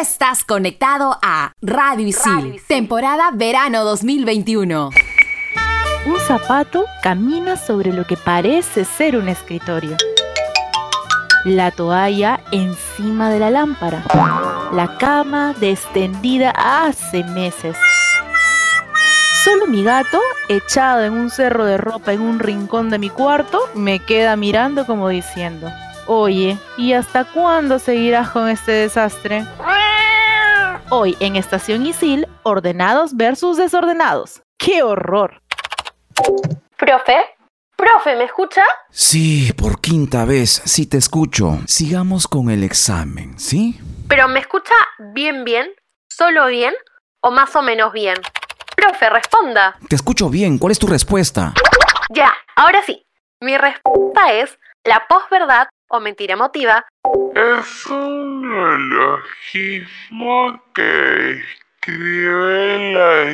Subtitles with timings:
[0.00, 4.88] estás conectado a Radio Isil, temporada verano 2021.
[6.06, 9.98] Un zapato camina sobre lo que parece ser un escritorio.
[11.44, 14.02] La toalla encima de la lámpara.
[14.72, 17.76] La cama descendida hace meses.
[19.44, 23.60] Solo mi gato, echado en un cerro de ropa en un rincón de mi cuarto,
[23.74, 25.70] me queda mirando como diciendo,
[26.12, 29.46] Oye, ¿y hasta cuándo seguirás con este desastre?
[30.90, 34.42] Hoy en Estación Isil, ordenados versus desordenados.
[34.58, 35.40] ¡Qué horror!
[36.76, 37.16] Profe,
[37.76, 38.64] profe, ¿me escucha?
[38.90, 41.60] Sí, por quinta vez, sí te escucho.
[41.68, 43.80] Sigamos con el examen, ¿sí?
[44.08, 44.74] Pero ¿me escucha
[45.14, 45.68] bien, bien?
[46.08, 46.74] ¿Solo bien?
[47.22, 48.16] ¿O más o menos bien?
[48.74, 49.76] Profe, responda.
[49.88, 51.54] Te escucho bien, ¿cuál es tu respuesta?
[52.08, 53.06] Ya, ahora sí.
[53.40, 56.84] Mi respuesta es la posverdad o mentira emotiva.
[57.34, 63.24] Es un neologismo que describe la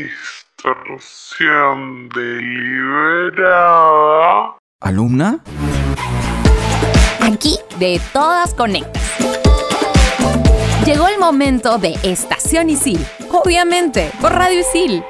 [0.57, 4.57] distorsión deliberada.
[4.81, 5.41] ¿Alumna?
[7.21, 9.03] Aquí de todas conectas.
[10.85, 15.03] Llegó el momento de Estación Isil, obviamente, por Radio Isil.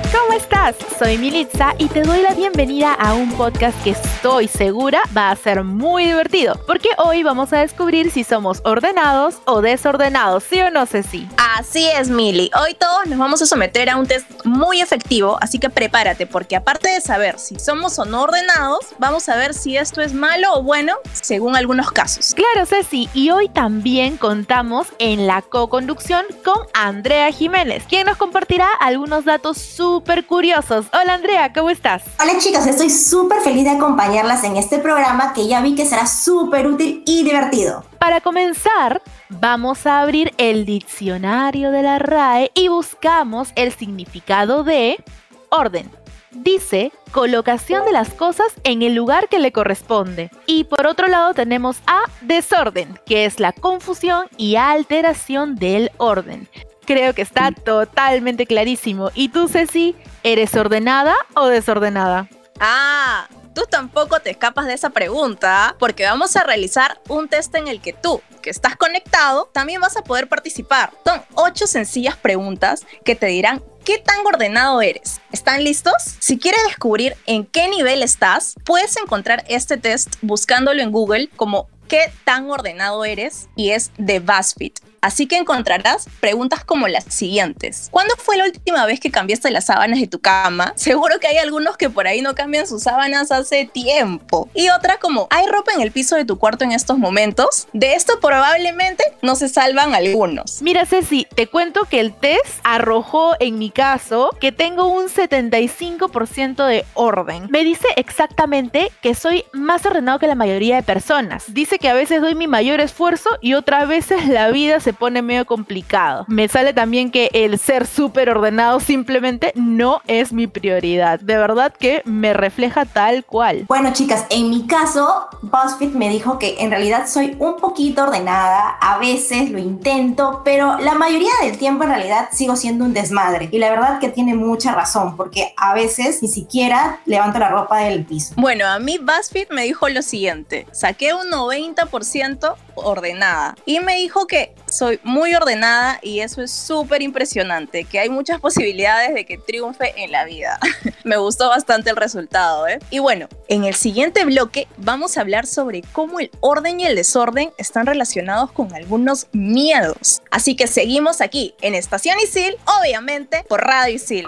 [0.00, 0.76] Hola, ¿cómo estás?
[0.98, 5.36] Soy Militza y te doy la bienvenida a un podcast que estoy segura va a
[5.36, 10.70] ser muy divertido, porque hoy vamos a descubrir si somos ordenados o desordenados, ¿sí o
[10.70, 11.28] no sé si?
[11.58, 12.50] Así es, Mili.
[12.62, 16.56] Hoy todos nos vamos a someter a un test muy efectivo, así que prepárate, porque
[16.56, 20.54] aparte de saber si somos o no ordenados, vamos a ver si esto es malo
[20.54, 22.34] o bueno, según algunos casos.
[22.34, 28.68] Claro, Ceci, y hoy también contamos en la co-conducción con Andrea Jiménez, quien nos compartirá
[28.80, 29.89] algunos datos súper
[30.26, 30.86] curiosos.
[30.92, 32.02] Hola Andrea, ¿cómo estás?
[32.20, 36.06] Hola chicas, estoy súper feliz de acompañarlas en este programa que ya vi que será
[36.06, 37.84] súper útil y divertido.
[37.98, 45.02] Para comenzar, vamos a abrir el diccionario de la RAE y buscamos el significado de
[45.50, 45.90] orden.
[46.30, 50.30] Dice colocación de las cosas en el lugar que le corresponde.
[50.46, 56.48] Y por otro lado tenemos a desorden, que es la confusión y alteración del orden.
[56.90, 59.12] Creo que está totalmente clarísimo.
[59.14, 62.28] ¿Y tú, Ceci, eres ordenada o desordenada?
[62.58, 67.68] Ah, tú tampoco te escapas de esa pregunta, porque vamos a realizar un test en
[67.68, 70.92] el que tú, que estás conectado, también vas a poder participar.
[71.04, 75.20] Son ocho sencillas preguntas que te dirán qué tan ordenado eres.
[75.30, 75.94] ¿Están listos?
[76.18, 81.68] Si quieres descubrir en qué nivel estás, puedes encontrar este test buscándolo en Google como
[81.86, 84.89] qué tan ordenado eres y es de BuzzFeed.
[85.00, 87.88] Así que encontrarás preguntas como las siguientes.
[87.90, 90.72] ¿Cuándo fue la última vez que cambiaste las sábanas de tu cama?
[90.76, 94.48] Seguro que hay algunos que por ahí no cambian sus sábanas hace tiempo.
[94.54, 97.68] Y otra como, ¿hay ropa en el piso de tu cuarto en estos momentos?
[97.72, 100.62] De esto probablemente no se salvan algunos.
[100.62, 106.66] Mira Ceci, te cuento que el test arrojó en mi caso que tengo un 75%
[106.66, 107.48] de orden.
[107.50, 111.44] Me dice exactamente que soy más ordenado que la mayoría de personas.
[111.48, 115.22] Dice que a veces doy mi mayor esfuerzo y otras veces la vida se pone
[115.22, 116.24] medio complicado.
[116.28, 121.20] Me sale también que el ser súper ordenado simplemente no es mi prioridad.
[121.20, 123.64] De verdad que me refleja tal cual.
[123.68, 128.76] Bueno chicas, en mi caso, BuzzFeed me dijo que en realidad soy un poquito ordenada,
[128.80, 133.48] a veces lo intento, pero la mayoría del tiempo en realidad sigo siendo un desmadre.
[133.52, 137.78] Y la verdad que tiene mucha razón, porque a veces ni siquiera levanto la ropa
[137.78, 138.34] del piso.
[138.36, 144.26] Bueno, a mí BuzzFeed me dijo lo siguiente, saqué un 90% ordenada y me dijo
[144.26, 149.36] que soy muy ordenada y eso es súper impresionante, que hay muchas posibilidades de que
[149.36, 150.58] triunfe en la vida.
[151.04, 152.78] me gustó bastante el resultado, ¿eh?
[152.88, 156.96] Y bueno, en el siguiente bloque vamos a hablar sobre cómo el orden y el
[156.96, 160.22] desorden están relacionados con algunos miedos.
[160.30, 164.24] Así que seguimos aquí en Estación Isil, obviamente por Radio Isil.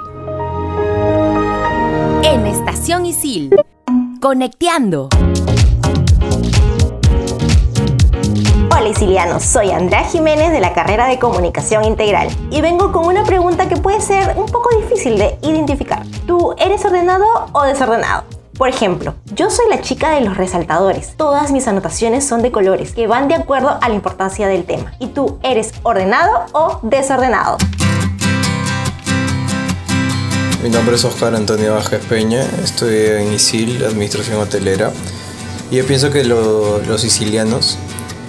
[2.24, 3.56] En Estación Isil,
[4.20, 5.08] conecteando.
[8.82, 13.22] Hola Isilianos, soy Andrea Jiménez de la carrera de Comunicación Integral y vengo con una
[13.22, 16.02] pregunta que puede ser un poco difícil de identificar.
[16.26, 18.24] ¿Tú eres ordenado o desordenado?
[18.58, 21.16] Por ejemplo, yo soy la chica de los resaltadores.
[21.16, 24.92] Todas mis anotaciones son de colores que van de acuerdo a la importancia del tema.
[24.98, 27.58] ¿Y tú eres ordenado o desordenado?
[30.60, 34.90] Mi nombre es Oscar Antonio Vázquez Peña, estudié en ISIL, Administración Hotelera,
[35.70, 37.78] y yo pienso que lo- los sicilianos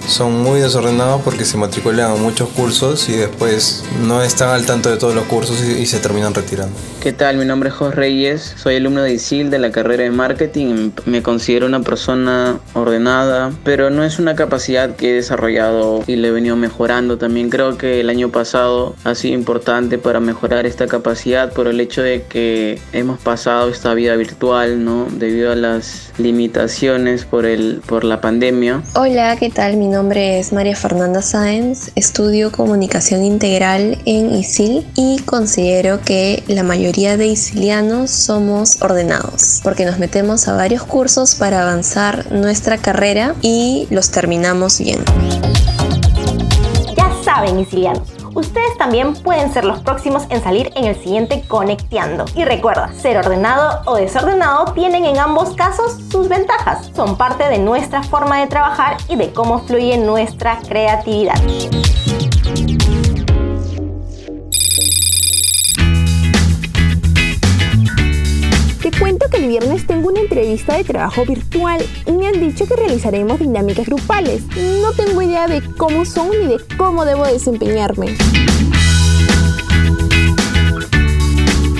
[0.06, 4.90] son muy desordenados porque se matriculan a muchos cursos y después no están al tanto
[4.90, 6.74] de todos los cursos y, y se terminan retirando.
[7.04, 7.36] ¿Qué tal?
[7.36, 10.90] Mi nombre es Jos Reyes, soy alumno de ISIL de la carrera de marketing.
[11.04, 16.28] Me considero una persona ordenada, pero no es una capacidad que he desarrollado y le
[16.28, 17.18] he venido mejorando.
[17.18, 21.78] También creo que el año pasado ha sido importante para mejorar esta capacidad por el
[21.78, 25.06] hecho de que hemos pasado esta vida virtual, ¿no?
[25.10, 28.82] Debido a las limitaciones por, el, por la pandemia.
[28.94, 29.76] Hola, ¿qué tal?
[29.76, 36.64] Mi nombre es María Fernanda Sáenz, estudio comunicación integral en ISIL y considero que la
[36.64, 43.36] mayoría de isilianos somos ordenados porque nos metemos a varios cursos para avanzar nuestra carrera
[43.40, 44.98] y los terminamos bien.
[46.96, 48.13] Ya saben, isilianos.
[48.34, 52.24] Ustedes también pueden ser los próximos en salir en el siguiente Conecteando.
[52.34, 56.90] Y recuerda, ser ordenado o desordenado tienen en ambos casos sus ventajas.
[56.94, 61.40] Son parte de nuestra forma de trabajar y de cómo fluye nuestra creatividad.
[69.60, 74.42] Viernes tengo una entrevista de trabajo virtual y me han dicho que realizaremos dinámicas grupales.
[74.80, 78.16] No tengo idea de cómo son ni de cómo debo desempeñarme.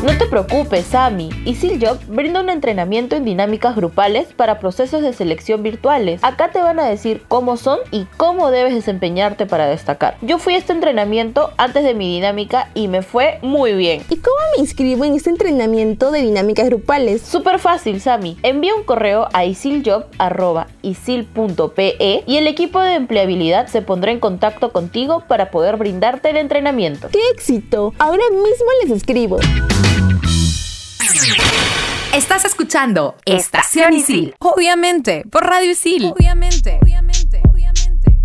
[0.05, 1.31] No te preocupes, Sami.
[1.47, 6.23] EasyJob brinda un entrenamiento en dinámicas grupales para procesos de selección virtuales.
[6.23, 10.19] Acá te van a decir cómo son y cómo debes desempeñarte para destacar.
[10.21, 14.03] Yo fui a este entrenamiento antes de mi dinámica y me fue muy bien.
[14.11, 17.23] ¿Y cómo me inscribo en este entrenamiento de dinámicas grupales?
[17.23, 18.37] Súper fácil, Sami.
[18.43, 25.25] Envía un correo a isiljob.isil.pe y el equipo de empleabilidad se pondrá en contacto contigo
[25.27, 27.09] para poder brindarte el entrenamiento.
[27.09, 27.95] ¡Qué éxito!
[27.99, 29.39] Ahora mismo les escribo.
[32.13, 34.35] Estás escuchando Estación Isil.
[34.41, 36.07] Obviamente, por Radio Isil.
[36.07, 38.21] Obviamente, obviamente, obviamente.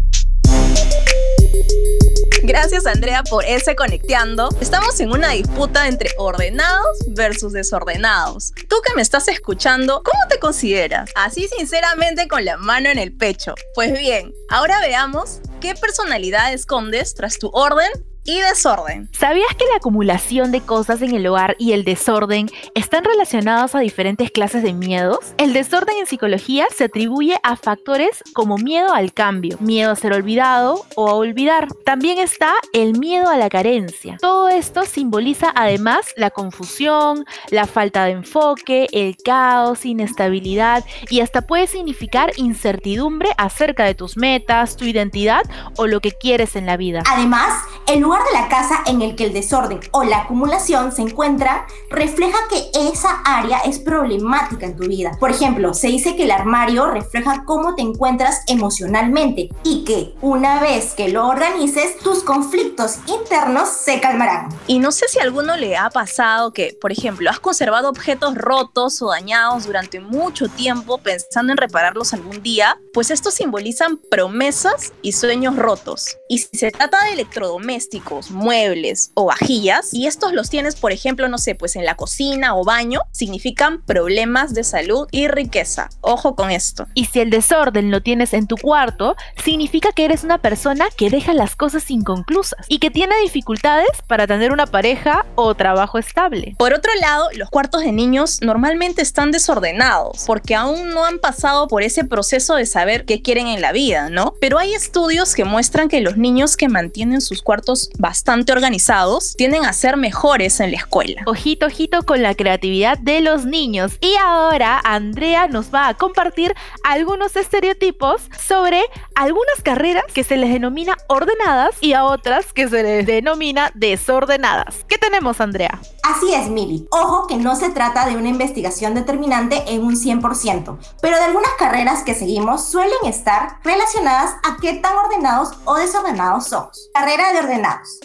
[2.41, 4.49] Gracias Andrea por ese conecteando.
[4.59, 8.53] Estamos en una disputa entre ordenados versus desordenados.
[8.67, 11.11] Tú que me estás escuchando, ¿cómo te consideras?
[11.15, 13.53] Así sinceramente con la mano en el pecho.
[13.75, 17.91] Pues bien, ahora veamos qué personalidad escondes tras tu orden
[18.29, 19.09] y desorden.
[19.11, 23.79] ¿Sabías que la acumulación de cosas en el hogar y el desorden están relacionados a
[23.79, 25.33] diferentes clases de miedos?
[25.37, 30.13] El desorden en psicología se atribuye a factores como miedo al cambio, miedo a ser
[30.13, 31.69] olvidado o a olvidar.
[31.85, 34.17] También está el miedo a la carencia.
[34.21, 41.41] Todo esto simboliza además la confusión, la falta de enfoque, el caos, inestabilidad y hasta
[41.41, 45.41] puede significar incertidumbre acerca de tus metas, tu identidad
[45.77, 47.01] o lo que quieres en la vida.
[47.09, 51.01] Además, el lugar de la casa en el que el desorden o la acumulación se
[51.01, 55.11] encuentra refleja que esa área es problemática en tu vida.
[55.19, 60.59] Por ejemplo, se dice que el armario refleja cómo te encuentras emocionalmente y que una
[60.59, 64.49] vez que lo organices, tus conflictos internos se calmarán.
[64.67, 68.35] Y no sé si a alguno le ha pasado que, por ejemplo, has conservado objetos
[68.35, 74.93] rotos o dañados durante mucho tiempo pensando en repararlos algún día, pues estos simbolizan promesas
[75.01, 76.17] y sueños rotos.
[76.27, 77.98] Y si se trata de electrodomésticos,
[78.31, 82.55] muebles o vajillas, y estos los tienes, por ejemplo, no sé, pues en la cocina
[82.55, 85.89] o baño, significan problemas de salud y riqueza.
[86.01, 86.87] Ojo con esto.
[86.93, 91.09] Y si el desorden lo tienes en tu cuarto, significa que eres una persona que
[91.09, 96.55] deja las cosas inconclusas y que tiene dificultades para tener una pareja o trabajo estable.
[96.57, 101.67] Por otro lado, los cuartos de niños normalmente están desordenados porque aún no han pasado
[101.67, 104.33] por ese proceso de saber qué quieren en la vida, ¿no?
[104.39, 109.65] Pero hay estudios que muestran que los niños que mantienen sus cuartos bastante organizados tienden
[109.65, 111.21] a ser mejores en la escuela.
[111.25, 113.93] Ojito, ojito con la creatividad de los niños.
[114.01, 118.81] Y ahora Andrea nos va a compartir algunos estereotipos sobre
[119.15, 124.85] algunas carreras que se les denomina ordenadas y a otras que se les denomina desordenadas.
[124.87, 125.79] ¿Qué tenemos, Andrea?
[126.03, 126.87] Así es, Mili.
[126.91, 131.51] Ojo que no se trata de una investigación determinante en un 100%, pero de algunas
[131.59, 136.89] carreras que seguimos suelen estar relacionadas a qué tan ordenados o desordenados somos.
[136.93, 137.41] Carrera de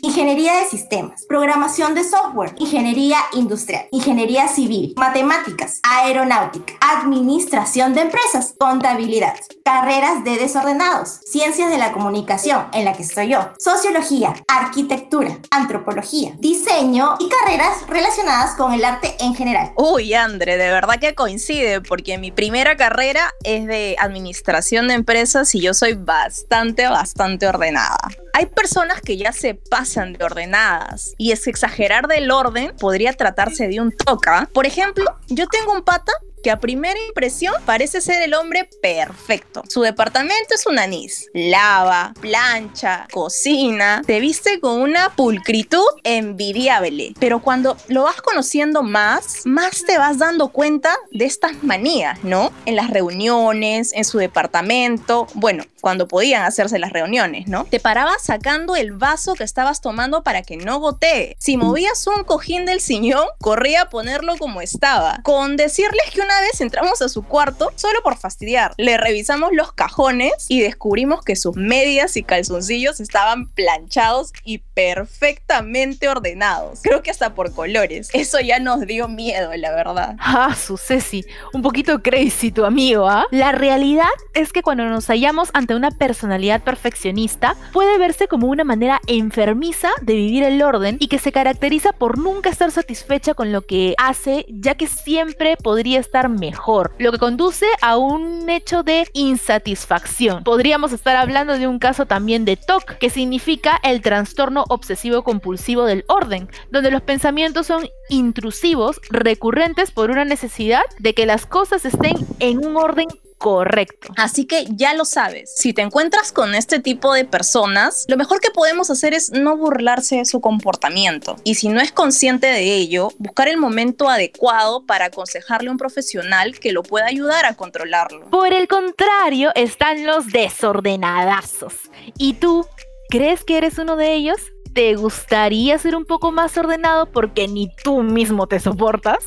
[0.03, 8.55] ingeniería de sistemas, programación de software, ingeniería industrial, ingeniería civil, matemáticas, aeronáutica, administración de empresas,
[8.59, 9.35] contabilidad.
[9.65, 16.35] Carreras de desordenados, ciencias de la comunicación, en la que estoy yo, sociología, arquitectura, antropología,
[16.39, 19.73] diseño y carreras relacionadas con el arte en general.
[19.77, 25.55] Uy, Andre, de verdad que coincide, porque mi primera carrera es de administración de empresas
[25.55, 27.99] y yo soy bastante, bastante ordenada.
[28.37, 33.69] Hay personas que ya se pasan de ordenadas y es exagerar del orden podría tratarse
[33.69, 34.51] de un toca.
[34.53, 36.11] Por ejemplo, yo tengo un pata
[36.45, 39.63] que a primera impresión parece ser el hombre perfecto.
[39.67, 41.31] Su departamento es un anís.
[41.33, 47.15] Lava, plancha, cocina, te viste con una pulcritud envidiable.
[47.19, 52.53] Pero cuando lo vas conociendo más, más te vas dando cuenta de estas manías, ¿no?
[52.67, 57.65] En las reuniones, en su departamento, bueno, cuando podían hacerse las reuniones, ¿no?
[57.65, 61.37] Te parabas sacando el vaso que estabas tomando para que no gotee.
[61.39, 65.21] Si movías un cojín del sillón, corría a ponerlo como estaba.
[65.25, 69.73] Con decirles que una vez entramos a su cuarto, solo por fastidiar, le revisamos los
[69.73, 76.81] cajones y descubrimos que sus medias y calzoncillos estaban planchados y perfectamente ordenados.
[76.83, 78.11] Creo que hasta por colores.
[78.13, 80.17] Eso ya nos dio miedo, la verdad.
[80.19, 83.27] Ah, su Ceci, un poquito crazy tu amigo, ¿ah?
[83.31, 88.65] La realidad es que cuando nos hallamos ante una personalidad perfeccionista, puede verse como una
[88.65, 93.53] manera enfermiza de vivir el orden y que se caracteriza por nunca estar satisfecha con
[93.53, 98.83] lo que hace, ya que siempre podría estar mejor, lo que conduce a un hecho
[98.83, 100.45] de insatisfacción.
[100.45, 105.85] Podríamos estar hablando de un caso también de TOC, que significa el trastorno obsesivo compulsivo
[105.85, 111.85] del orden, donde los pensamientos son intrusivos, recurrentes por una necesidad de que las cosas
[111.85, 113.07] estén en un orden
[113.45, 114.09] correcto.
[114.17, 118.41] Así que ya lo sabes, si te encuentras con este tipo de personas, lo mejor
[118.41, 121.37] que podemos hacer es no burlarse de su comportamiento.
[121.45, 125.77] Y si no es consciente de ello, buscar el momento adecuado para aconsejarle a un
[125.77, 128.31] profesional que lo pueda ayudar a controlarlo.
[128.31, 131.75] Por el contrario, están los desordenadazos.
[132.17, 132.67] ¿Y tú
[133.11, 134.39] crees que eres uno de ellos?
[134.73, 139.19] ¿Te gustaría ser un poco más ordenado porque ni tú mismo te soportas?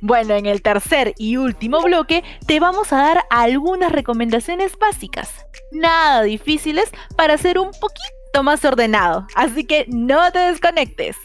[0.00, 6.22] Bueno, en el tercer y último bloque te vamos a dar algunas recomendaciones básicas, nada
[6.22, 11.16] difíciles para ser un poquito más ordenado, así que no te desconectes.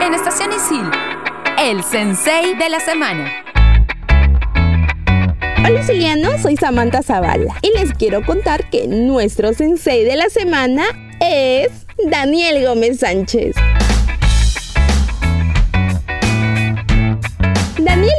[0.00, 0.90] En Estación Isil,
[1.58, 3.32] el sensei de la semana.
[5.66, 10.84] Hola Siliano, soy Samantha Zavala y les quiero contar que nuestro sensei de la semana
[11.20, 13.56] es Daniel Gómez Sánchez.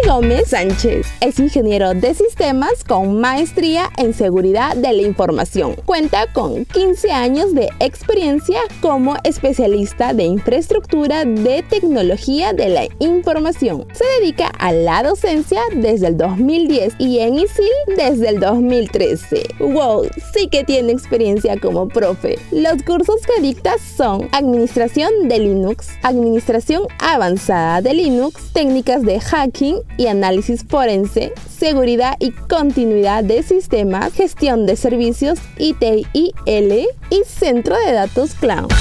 [0.08, 5.76] Gómez Sánchez es ingeniero de sistemas con maestría en seguridad de la información.
[5.86, 13.86] Cuenta con 15 años de experiencia como especialista de infraestructura de tecnología de la información.
[13.92, 19.56] Se dedica a la docencia desde el 2010 y en ISIL desde el 2013.
[19.60, 20.08] ¡Wow!
[20.34, 22.40] Sí que tiene experiencia como profe.
[22.52, 29.82] Los cursos que dicta son Administración de Linux, Administración Avanzada de Linux, técnicas de hacking,
[29.98, 37.92] y análisis forense, seguridad y continuidad de sistemas, gestión de servicios ITIL y centro de
[37.92, 38.72] datos cloud.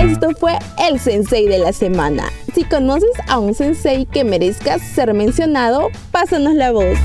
[0.00, 0.56] Esto fue
[0.88, 2.24] el sensei de la semana.
[2.54, 6.98] Si conoces a un sensei que merezca ser mencionado, pásanos la voz.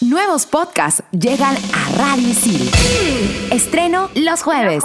[0.00, 2.70] Nuevos podcasts llegan a Radio Isil.
[3.50, 4.84] Estreno los jueves.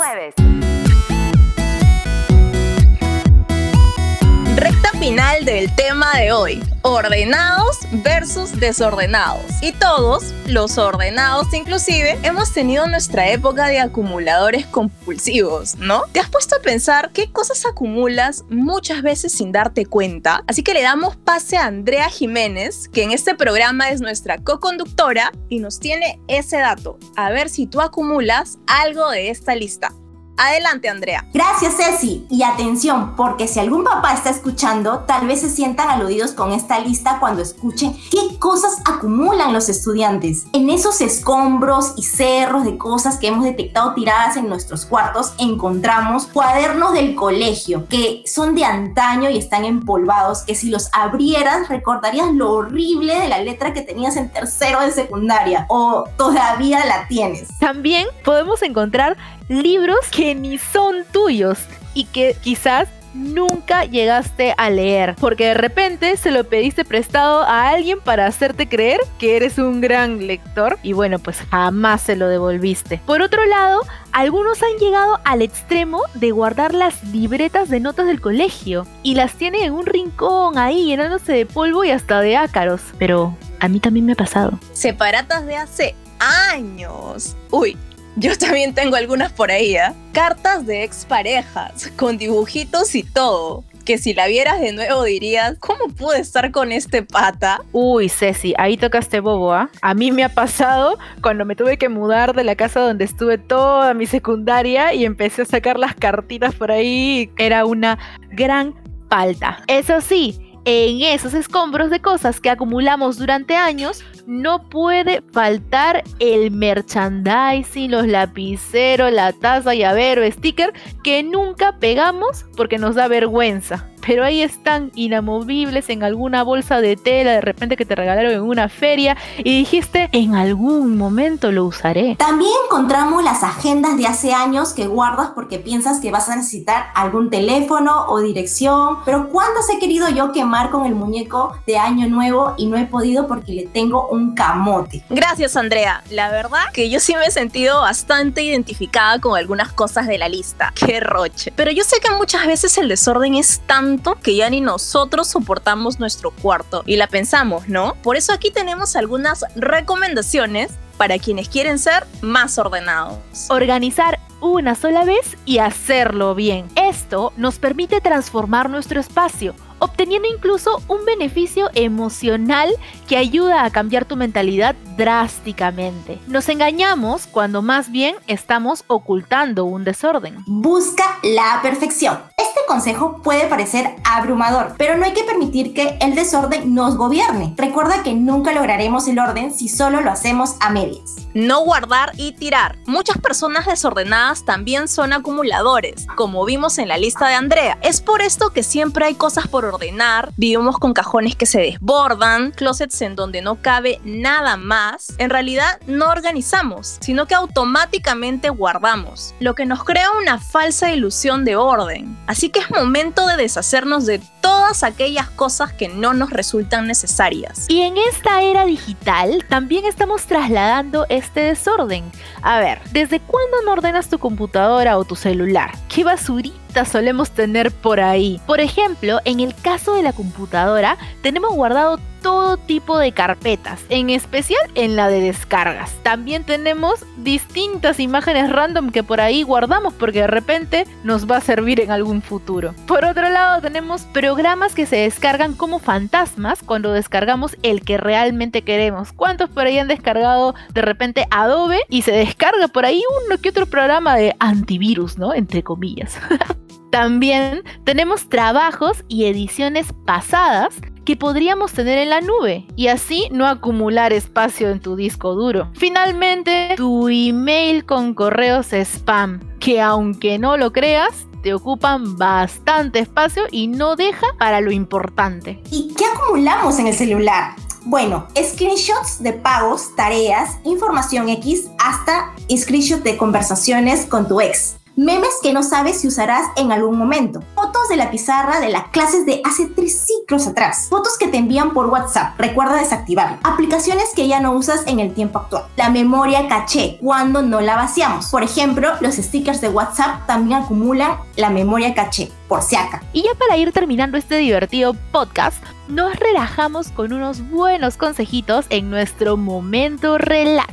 [5.45, 6.63] Del tema de hoy.
[6.83, 9.43] Ordenados versus desordenados.
[9.61, 16.03] Y todos, los ordenados inclusive, hemos tenido nuestra época de acumuladores compulsivos, ¿no?
[16.13, 20.43] ¿Te has puesto a pensar qué cosas acumulas muchas veces sin darte cuenta?
[20.47, 25.31] Así que le damos pase a Andrea Jiménez, que en este programa es nuestra co-conductora
[25.49, 26.97] y nos tiene ese dato.
[27.17, 29.91] A ver si tú acumulas algo de esta lista.
[30.37, 31.25] Adelante, Andrea.
[31.33, 32.25] Gracias, Ceci.
[32.29, 36.79] Y atención, porque si algún papá está escuchando, tal vez se sientan aludidos con esta
[36.79, 40.47] lista cuando escuchen qué cosas acumulan los estudiantes.
[40.53, 46.25] En esos escombros y cerros de cosas que hemos detectado tiradas en nuestros cuartos, encontramos
[46.25, 52.33] cuadernos del colegio que son de antaño y están empolvados, que si los abrieras recordarías
[52.33, 57.47] lo horrible de la letra que tenías en tercero de secundaria o todavía la tienes.
[57.59, 61.59] También podemos encontrar libros que ni son tuyos
[61.93, 67.69] y que quizás nunca llegaste a leer, porque de repente se lo pediste prestado a
[67.69, 72.27] alguien para hacerte creer que eres un gran lector y bueno, pues jamás se lo
[72.27, 73.01] devolviste.
[73.05, 73.81] Por otro lado,
[74.11, 79.33] algunos han llegado al extremo de guardar las libretas de notas del colegio y las
[79.33, 83.79] tienen en un rincón ahí llenándose de polvo y hasta de ácaros, pero a mí
[83.79, 84.59] también me ha pasado.
[84.73, 87.35] Separatas de hace años.
[87.51, 87.77] Uy,
[88.15, 89.91] yo también tengo algunas por ahí, ¿eh?
[90.13, 93.63] Cartas de exparejas, con dibujitos y todo.
[93.85, 97.59] Que si la vieras de nuevo dirías, ¿cómo pude estar con este pata?
[97.73, 99.69] Uy, Ceci, ahí tocaste bobo, ¿ah?
[99.81, 103.37] A mí me ha pasado cuando me tuve que mudar de la casa donde estuve
[103.37, 107.29] toda mi secundaria y empecé a sacar las cartitas por ahí.
[107.37, 107.99] Era una
[108.31, 108.73] gran
[109.09, 109.61] falta.
[109.67, 116.51] Eso sí, en esos escombros de cosas que acumulamos durante años, no puede faltar el
[116.51, 124.23] merchandising, los lapiceros, la taza, llavero, sticker que nunca pegamos porque nos da vergüenza pero
[124.23, 128.69] ahí están inamovibles en alguna bolsa de tela de repente que te regalaron en una
[128.69, 132.15] feria y dijiste en algún momento lo usaré.
[132.17, 136.87] También encontramos las agendas de hace años que guardas porque piensas que vas a necesitar
[136.95, 142.07] algún teléfono o dirección, pero ¿cuántas he querido yo quemar con el muñeco de año
[142.07, 145.03] nuevo y no he podido porque le tengo un camote?
[145.09, 150.07] Gracias Andrea, la verdad que yo sí me he sentido bastante identificada con algunas cosas
[150.07, 153.92] de la lista, qué roche, pero yo sé que muchas veces el desorden es tan
[154.21, 157.95] que ya ni nosotros soportamos nuestro cuarto y la pensamos, ¿no?
[158.01, 163.17] Por eso aquí tenemos algunas recomendaciones para quienes quieren ser más ordenados.
[163.49, 166.67] Organizar una sola vez y hacerlo bien.
[166.75, 172.69] Esto nos permite transformar nuestro espacio obteniendo incluso un beneficio emocional
[173.05, 176.19] que ayuda a cambiar tu mentalidad drásticamente.
[176.27, 180.37] Nos engañamos cuando más bien estamos ocultando un desorden.
[180.47, 182.17] Busca la perfección.
[182.37, 187.53] Este consejo puede parecer abrumador, pero no hay que permitir que el desorden nos gobierne.
[187.57, 191.15] Recuerda que nunca lograremos el orden si solo lo hacemos a medias.
[191.33, 192.77] No guardar y tirar.
[192.85, 197.77] Muchas personas desordenadas también son acumuladores, como vimos en la lista de Andrea.
[197.81, 202.51] Es por esto que siempre hay cosas por ordenar, vivimos con cajones que se desbordan,
[202.51, 205.13] closets en donde no cabe nada más.
[205.17, 211.45] En realidad no organizamos, sino que automáticamente guardamos, lo que nos crea una falsa ilusión
[211.45, 212.17] de orden.
[212.27, 217.65] Así que es momento de deshacernos de todas aquellas cosas que no nos resultan necesarias.
[217.69, 222.11] Y en esta era digital también estamos trasladando este desorden.
[222.41, 225.71] A ver, ¿desde cuándo no ordenas tu computadora o tu celular?
[225.87, 226.62] ¿Qué basurita?
[226.85, 228.41] Solemos tener por ahí.
[228.45, 234.09] Por ejemplo, en el caso de la computadora, tenemos guardado todo tipo de carpetas, en
[234.09, 235.93] especial en la de descargas.
[236.01, 241.41] También tenemos distintas imágenes random que por ahí guardamos porque de repente nos va a
[241.41, 242.73] servir en algún futuro.
[242.87, 248.63] Por otro lado, tenemos programas que se descargan como fantasmas cuando descargamos el que realmente
[248.63, 249.13] queremos.
[249.13, 253.49] ¿Cuántos por ahí han descargado de repente Adobe y se descarga por ahí uno que
[253.49, 255.33] otro programa de antivirus, ¿no?
[255.33, 256.17] Entre comillas.
[256.91, 263.47] También tenemos trabajos y ediciones pasadas que podríamos tener en la nube y así no
[263.47, 265.69] acumular espacio en tu disco duro.
[265.73, 273.43] Finalmente, tu email con correos spam, que aunque no lo creas, te ocupan bastante espacio
[273.51, 275.61] y no deja para lo importante.
[275.69, 277.55] ¿Y qué acumulamos en el celular?
[277.85, 284.77] Bueno, screenshots de pagos, tareas, información X, hasta screenshots de conversaciones con tu ex.
[284.95, 287.41] Memes que no sabes si usarás en algún momento.
[287.55, 290.85] Fotos de la pizarra de las clases de hace tres ciclos atrás.
[290.87, 292.39] Fotos que te envían por WhatsApp.
[292.39, 293.39] Recuerda desactivarlo.
[293.41, 295.63] Aplicaciones que ya no usas en el tiempo actual.
[295.77, 298.27] La memoria caché cuando no la vaciamos.
[298.27, 302.31] Por ejemplo, los stickers de WhatsApp también acumulan la memoria caché.
[302.47, 303.01] Por si acá.
[303.13, 308.91] Y ya para ir terminando este divertido podcast, nos relajamos con unos buenos consejitos en
[308.91, 310.71] nuestro momento relax.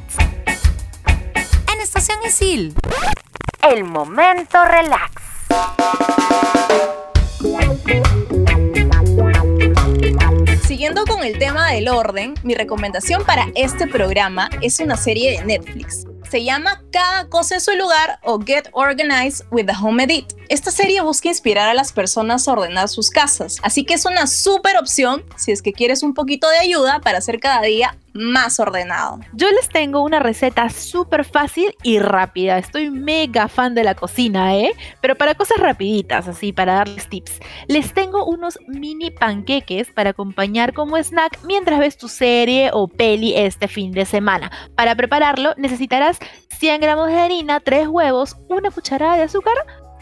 [1.72, 2.74] En Estación Isil
[3.68, 5.22] el momento relax.
[10.66, 15.44] Siguiendo con el tema del orden, mi recomendación para este programa es una serie de
[15.44, 16.06] Netflix.
[16.30, 20.32] Se llama Cada cosa en su lugar o Get Organized with the Home Edit.
[20.48, 24.26] Esta serie busca inspirar a las personas a ordenar sus casas, así que es una
[24.26, 28.60] súper opción si es que quieres un poquito de ayuda para hacer cada día más
[28.60, 29.20] ordenado.
[29.32, 32.58] Yo les tengo una receta súper fácil y rápida.
[32.58, 34.72] Estoy mega fan de la cocina, ¿eh?
[35.00, 37.40] Pero para cosas rapiditas, así, para darles tips.
[37.68, 43.34] Les tengo unos mini panqueques para acompañar como snack mientras ves tu serie o peli
[43.36, 44.50] este fin de semana.
[44.74, 46.18] Para prepararlo necesitarás
[46.58, 49.54] 100 gramos de harina, 3 huevos, una cucharada de azúcar,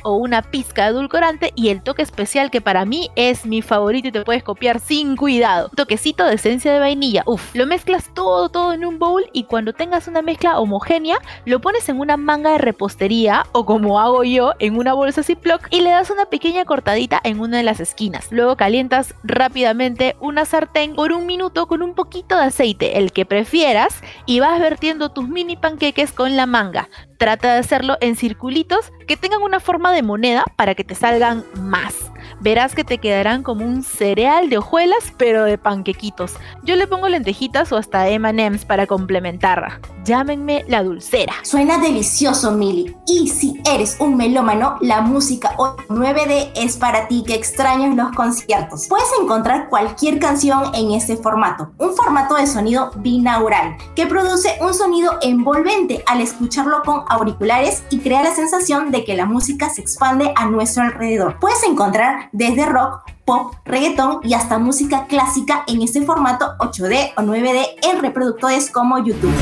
[0.03, 4.09] o una pizca de edulcorante y el toque especial que para mí es mi favorito
[4.09, 5.71] y te puedes copiar sin cuidado.
[5.75, 7.23] Toquecito de esencia de vainilla.
[7.27, 11.61] Uf, lo mezclas todo, todo en un bowl y cuando tengas una mezcla homogénea, lo
[11.61, 15.81] pones en una manga de repostería o como hago yo, en una bolsa Ziploc y
[15.81, 18.29] le das una pequeña cortadita en una de las esquinas.
[18.31, 23.27] Luego calientas rápidamente una sartén por un minuto con un poquito de aceite, el que
[23.27, 26.89] prefieras, y vas vertiendo tus mini panqueques con la manga.
[27.19, 31.45] Trata de hacerlo en circulitos que tengan una forma de moneda para que te salgan
[31.57, 32.13] más.
[32.41, 36.37] Verás que te quedarán como un cereal de hojuelas, pero de panquequitos.
[36.63, 39.81] Yo le pongo lentejitas o hasta M&M's para complementar.
[40.09, 41.35] Llámenme la dulcera.
[41.43, 42.97] Suena delicioso, Mili.
[43.07, 48.87] Y si eres un melómano, la música 9D es para ti que extrañas los conciertos.
[48.89, 54.73] Puedes encontrar cualquier canción en este formato, un formato de sonido binaural que produce un
[54.73, 59.83] sonido envolvente al escucharlo con auriculares y crea la sensación de que la música se
[59.83, 61.39] expande a nuestro alrededor.
[61.39, 67.21] Puedes encontrar desde rock, pop, reggaetón y hasta música clásica en este formato 8D o
[67.21, 69.35] 9D en reproductores como YouTube.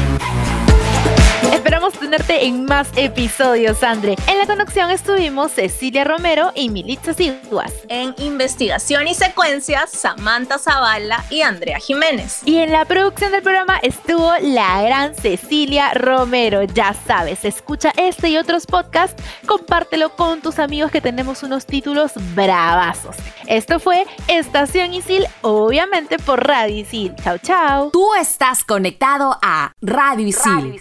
[1.42, 4.14] Esperamos tenerte en más episodios, Andre.
[4.28, 7.72] En la conexión estuvimos Cecilia Romero y Militza Siguas.
[7.88, 12.42] En investigación y secuencias, Samantha Zavala y Andrea Jiménez.
[12.44, 16.62] Y en la producción del programa estuvo la gran Cecilia Romero.
[16.62, 22.12] Ya sabes, escucha este y otros podcasts, compártelo con tus amigos que tenemos unos títulos
[22.34, 23.16] bravazos.
[23.46, 27.14] Esto fue Estación Isil, obviamente por Radio Isil.
[27.22, 27.90] Chao, chao.
[27.92, 30.80] Tú estás conectado a Radio Isil,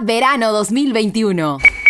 [0.00, 1.83] verano 2021.